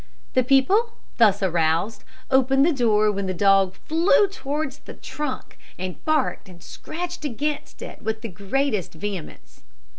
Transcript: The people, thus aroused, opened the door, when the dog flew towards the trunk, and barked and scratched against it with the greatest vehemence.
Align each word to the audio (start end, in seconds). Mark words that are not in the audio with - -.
The 0.33 0.41
people, 0.43 0.93
thus 1.17 1.43
aroused, 1.43 2.03
opened 2.31 2.65
the 2.65 2.73
door, 2.73 3.11
when 3.11 3.27
the 3.27 3.35
dog 3.35 3.75
flew 3.85 4.27
towards 4.29 4.79
the 4.79 4.95
trunk, 4.95 5.59
and 5.77 6.03
barked 6.05 6.49
and 6.49 6.63
scratched 6.63 7.23
against 7.23 7.83
it 7.83 8.01
with 8.01 8.21
the 8.23 8.27
greatest 8.29 8.93
vehemence. 8.95 9.61